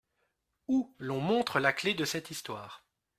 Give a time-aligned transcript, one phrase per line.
[0.67, 2.83] Où l'on montre la clef de cette histoire.